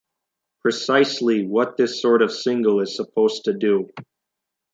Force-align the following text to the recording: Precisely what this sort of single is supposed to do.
Precisely 0.63 1.45
what 1.45 1.77
this 1.77 2.01
sort 2.01 2.23
of 2.23 2.31
single 2.31 2.79
is 2.79 2.95
supposed 2.95 3.43
to 3.45 3.53
do. 3.53 3.87